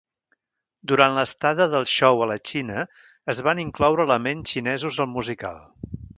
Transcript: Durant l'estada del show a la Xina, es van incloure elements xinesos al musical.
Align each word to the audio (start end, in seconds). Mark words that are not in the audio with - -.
Durant 0.91 1.17
l'estada 1.17 1.67
del 1.73 1.85
show 1.91 2.23
a 2.27 2.29
la 2.31 2.39
Xina, 2.53 2.87
es 3.35 3.43
van 3.49 3.63
incloure 3.67 4.09
elements 4.11 4.57
xinesos 4.57 5.01
al 5.07 5.13
musical. 5.15 5.63